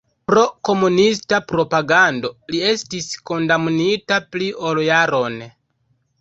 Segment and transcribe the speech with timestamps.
[0.29, 5.39] Pro komunista propagando li estis kondamnita pli ol jaron.